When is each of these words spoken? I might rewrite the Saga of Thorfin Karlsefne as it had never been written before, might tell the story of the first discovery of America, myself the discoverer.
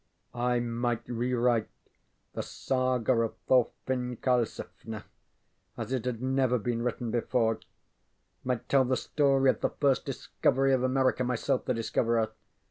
I 0.33 0.59
might 0.59 1.07
rewrite 1.07 1.67
the 2.33 2.41
Saga 2.41 3.11
of 3.21 3.35
Thorfin 3.47 4.17
Karlsefne 4.19 5.03
as 5.77 5.91
it 5.93 6.05
had 6.05 6.23
never 6.23 6.57
been 6.57 6.81
written 6.81 7.11
before, 7.11 7.59
might 8.43 8.67
tell 8.67 8.83
the 8.83 8.97
story 8.97 9.51
of 9.51 9.61
the 9.61 9.69
first 9.69 10.03
discovery 10.03 10.73
of 10.73 10.81
America, 10.81 11.23
myself 11.23 11.65
the 11.65 11.75
discoverer. 11.75 12.31